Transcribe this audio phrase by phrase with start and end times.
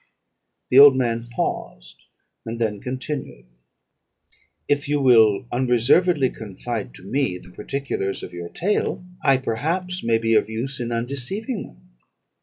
[0.71, 2.05] "The old man paused,
[2.43, 3.45] and then continued,
[4.67, 10.17] 'If you will unreservedly confide to me the particulars of your tale, I perhaps may
[10.17, 11.91] be of use in undeceiving them.